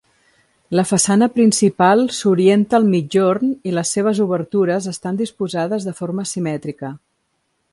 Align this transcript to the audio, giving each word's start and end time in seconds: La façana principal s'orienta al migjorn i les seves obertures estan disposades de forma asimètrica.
La 0.77 0.83
façana 0.91 1.25
principal 1.33 2.01
s'orienta 2.19 2.79
al 2.79 2.87
migjorn 2.93 3.51
i 3.71 3.75
les 3.75 3.91
seves 3.99 4.23
obertures 4.25 4.89
estan 4.93 5.21
disposades 5.23 5.87
de 5.91 5.95
forma 6.01 6.27
asimètrica. 6.31 6.91